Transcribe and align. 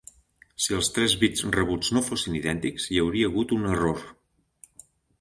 Si 0.63 0.71
els 0.77 0.89
tres 0.95 1.15
bits 1.25 1.43
rebuts 1.57 1.93
no 1.97 2.03
fossin 2.09 2.39
idèntics, 2.41 2.91
hi 2.97 3.01
hauria 3.05 3.31
hagut 3.31 3.57
un 3.61 3.71
error. 3.77 4.07